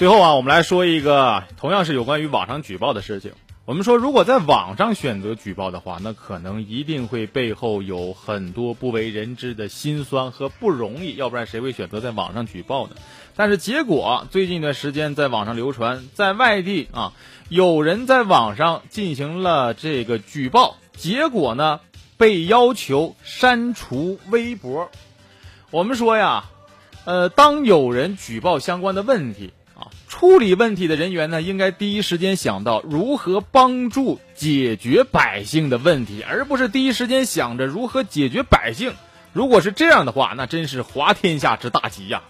[0.00, 3.32] 最后啊，我们来说一个同样是有关于网上举报的事情。
[3.66, 12.94] 我们说，如果在网上选择举报的话，那可能一定会背后有很多不为人知的辛酸和不容易，要不然谁会选择在网上举报呢？
[13.36, 17.12] 但是结果，最近一段时间在网上流传，在外地啊，
[17.50, 21.80] 有人在网上进行了这个举报，结果呢，
[22.16, 24.90] 被要求删除微博。
[25.70, 26.46] 我们说呀，
[27.04, 29.52] 呃，当有人举报相关的问题。
[30.20, 38.92] 处理问题的人员呢，应该第一时间想到如何帮助解决百姓的问题，而不是第一时间想着如何解决百姓。
[39.32, 42.20] 如果是这样的话，那真是滑天下之大稽呀。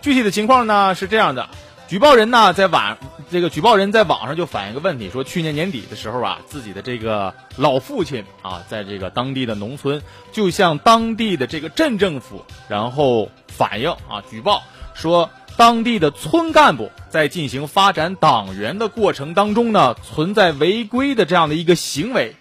[0.00, 1.48] 具体的情况呢是这样的，
[1.86, 2.98] 举报人呢在晚
[3.28, 14.62] 这个举报人在网上就反映个问题，说去年年底的时候啊，自己的这个老父亲啊，在这个当地的农村，就向当地的这个镇政府，然后反映啊，举报
[14.94, 22.36] 说当地的村干部在进行发展党员的过程当中呢，存在违规的这样的一个行为。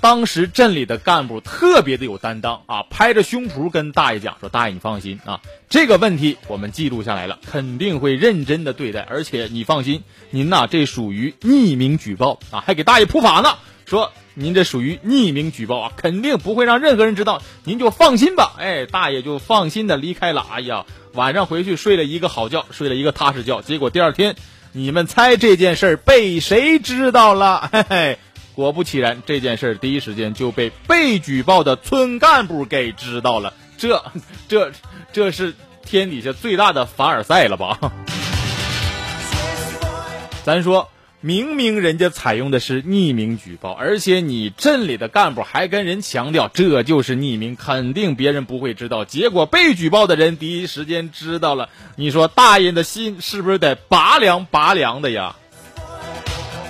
[0.00, 9.00] 当时镇里的干部特别的有担当啊，拍着胸脯跟大爷讲说：“大爷你放心啊，这个问题我们记录下来了，肯定会认真的对待。
[9.00, 20.46] 而且你放心，您呐这属于匿名举报啊，还给大爷普法呢，说您这属于匿名举报啊，肯定不会让任何人知道，您就放心吧。”哎，大爷就放心的离开了。
[20.52, 23.62] 哎呀，晚上回去睡了一个好觉，睡了一个踏实觉。
[23.62, 24.36] 结果第二天，
[24.72, 27.70] 你们猜这件事儿被谁知道了？
[27.72, 28.18] 嘿嘿。
[28.56, 33.52] 果不其然，这件事第一时间就被被举报的村干部给知道了。
[33.76, 34.02] 这、
[34.48, 34.72] 这、
[35.12, 35.54] 这是
[35.84, 37.78] 天底下最大的凡尔赛了吧？
[40.42, 40.88] 咱说
[41.20, 49.04] 明明人家采用的是匿名举报，而且你镇里的干部还跟人强调这就是匿名，肯定别人不会知道。
[49.04, 55.36] 结果被举报的人第一时间知道了，你说大爷的心是不是得拔凉拔凉的呀？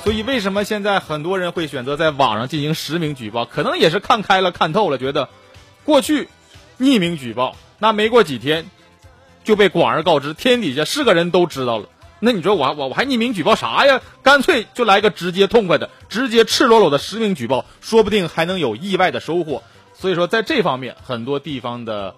[0.06, 3.44] 所以，为什么现在很多人会选择在网上进行实名举报？
[3.44, 5.28] 可能也是看开了、看透了，觉得
[5.82, 6.28] 过去
[6.78, 8.70] 匿名举报，那没过几天
[9.42, 11.88] 就被广而告之，天底下是个人都知道了。
[12.20, 14.00] 那你说我我我还匿名举报啥呀？
[14.22, 19.64] 干脆就来个直接痛快的，直接赤裸裸的实名举报，说不定还能有意外的收获。
[19.92, 22.14] 所以说，在这方面，很多地方的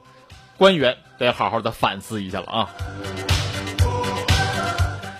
[0.58, 2.68] 官员得好好的反思一下了啊。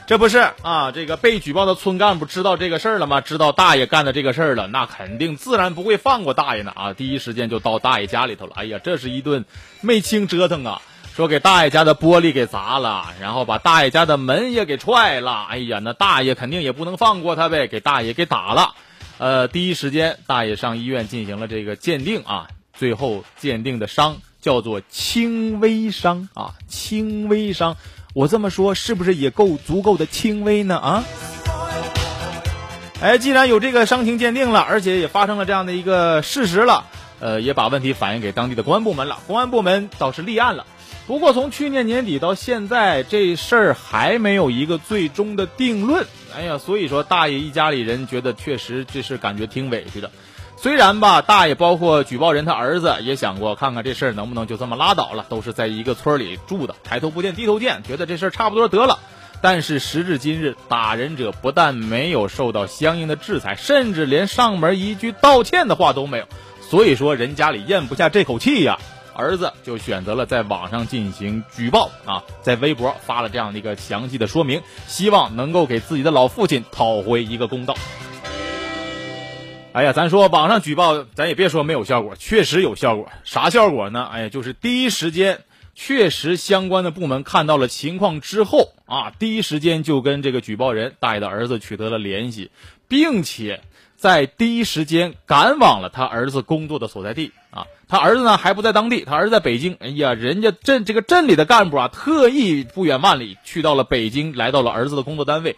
[0.09, 3.21] 这不是啊，这个被举报的村干部知道这个事儿了吗？
[3.21, 6.95] 知道大爷干的这个事儿了，那肯定自然不会放过大爷呢啊！
[6.95, 8.55] 第一时间就到大爷家里头了。
[8.57, 9.45] 哎呀，这是一顿
[9.83, 10.81] 没轻折腾啊！
[11.15, 15.45] 说给大爷家的玻璃给砸了，然后把大爷家的门也给踹了。
[15.45, 18.73] 哎呀，那大爷肯定也不能放过他呗，给大爷给打了。
[19.19, 27.77] 呃，第一时间大爷上医院进行了这个鉴定啊，最后鉴定的伤叫做轻微伤啊，轻微伤。
[28.19, 30.77] 我这么说是不是也够足够的轻微呢？
[30.77, 31.05] 啊，
[33.01, 36.87] 哎，既然有这个伤情鉴定了，而且也发生了这样的一个事实了，
[37.21, 39.21] 呃，也把问题反映给当地的公安部门了。
[39.29, 40.67] 公安部门倒是立案了，
[41.07, 46.05] 不过从去年年底到现在，这事儿还没有一个最终的定论。
[46.37, 50.11] 哎呀，所以说大爷一家里人觉得确实这事感觉挺委屈的。
[50.61, 58.99] 虽然吧，大爷包括举报人他儿子也想过，看看这事儿能不能就这么拉倒了，都是在一个村里住的，抬头不见低头见，觉得这事儿差不多得了。
[59.41, 66.25] 但是时至今日，打人者不但没有受到相应的制裁，甚至连上门一句道歉的话都没有。
[66.61, 68.81] 所以说，人家里咽不下这口气呀，
[69.15, 77.77] 儿子就选择了在网上进行举报啊，在微博发了这样的一个详细的说明，希望能够给自己的老父亲讨回一个公道。
[79.79, 83.13] 哎呀，咱说网上举报，咱也别说没有效果，确实有效果。
[83.23, 84.09] 啥效果呢？
[84.11, 85.43] 哎呀，就是第一时间，
[85.77, 92.51] 确实相关的部门看到了情况之后啊，第一时间就跟这个举报人大爷的儿子取得了联系，
[92.89, 93.61] 并且
[93.95, 97.65] 在第一时间赶往了他儿子工作的所在地啊。
[97.87, 99.77] 他儿子呢还不在当地，他儿子在北京。
[99.79, 105.55] 哎呀，人家镇这个镇里的干部啊，特意不远万里去到了北京，来到了儿子的工作单位，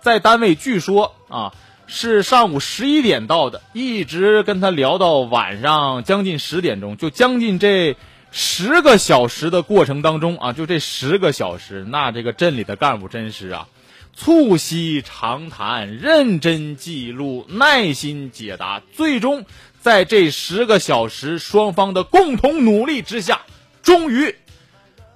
[0.00, 1.54] 在单位据说啊。
[1.92, 7.96] 是上午十一点到的，一直跟他聊到晚上将近十点钟，就将近这
[8.30, 13.66] 十个小时的过程当中啊，就这十个小时，那这个镇里的干部真是啊，
[14.14, 19.44] 促膝长谈，认真记录，耐心解答，最终
[19.80, 23.40] 在这十个小时双方的共同努力之下，
[23.82, 24.36] 终于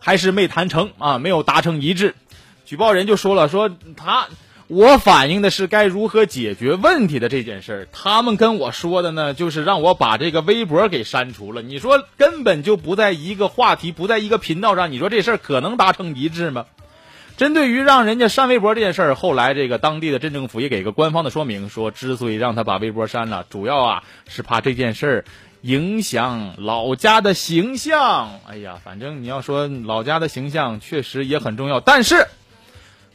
[0.00, 2.16] 还是没谈成啊，没有达成一致。
[2.66, 4.26] 举报人就说了，说他。
[4.66, 7.88] 我反映的是该如何解决问题的这件事儿。
[7.92, 11.60] 他们跟我说的呢，就是让我把这个微博给删除了。
[11.60, 16.64] 你说根本就不在一个话题，不在一个频道上，你说这事儿可能达成一致吗？
[17.36, 25.24] 针对于让人家删微博这件事儿，后来这个当地的镇政府也给个官方的说明，说之所以让他把微博删了，主要啊是怕这件事儿
[25.60, 28.38] 影响老家的形象。
[28.48, 32.28] 哎呀，反正你要说老家的形象确实也很重要，但是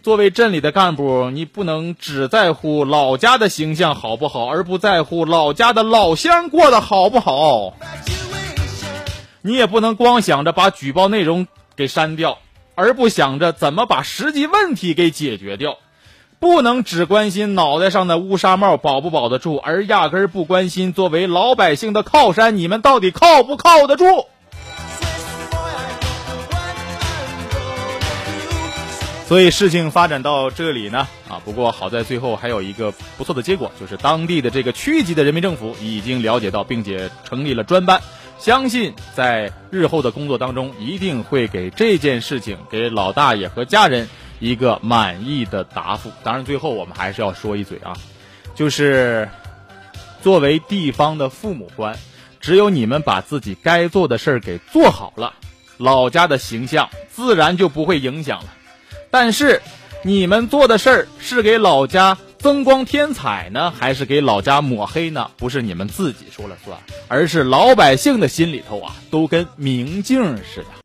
[0.01, 7.73] 作为镇里的干部，你不能只在乎老家的形象好不好，而不在乎老家的老乡过得好不好。
[9.41, 12.37] 你也不能光想着把举报内容给删掉。
[12.75, 15.79] 而不想着怎么把实际问题给解决掉，
[16.39, 24.05] 不能只关心脑袋上的乌纱帽保不保得住，而压根儿不关心作为老百姓的靠山，你们到底靠不靠得住？
[29.29, 38.01] 所以事情发展到这里呢，啊，不过好在最后还有一个不错的结果，就是当地的这个区级的人民政府已经了解到，并且成立了专班。
[38.39, 44.09] 相信在日后的工作当中，一定会给这件事情给老大爷和家人
[44.39, 46.11] 一个满意的答复。
[46.23, 47.93] 当然，最后我们还是要说一嘴啊，
[48.55, 49.29] 就是
[50.23, 51.95] 作为地方的父母官，
[52.39, 55.35] 只有你们把自己该做的事儿给做好了，
[55.77, 58.55] 老家的形象自然就不会影响了。
[59.11, 59.61] 但是，
[60.03, 62.17] 你们做的事儿是给老家。
[62.39, 65.29] 增光添彩呢，还是给老家抹黑呢？
[65.35, 66.77] 不是你们自己说了算，
[67.09, 70.69] 而是老百姓的心里头啊，都跟明镜似的。